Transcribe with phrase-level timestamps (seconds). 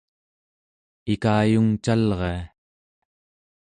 [1.13, 2.41] ikayungcalria